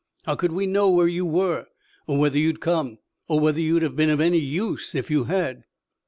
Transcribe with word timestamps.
"How 0.25 0.33
could 0.33 0.51
we 0.51 0.65
know 0.65 0.89
where 0.89 1.07
you 1.07 1.27
were, 1.27 1.67
or 2.07 2.17
whether 2.17 2.39
you'd 2.39 2.59
come 2.59 2.97
or 3.27 3.39
whether 3.39 3.59
you'd 3.59 3.83
have 3.83 3.95
been 3.95 4.09
of 4.09 4.19
any 4.19 4.39
use 4.39 4.95
if 4.95 5.11
you 5.11 5.25
had?" 5.25 5.65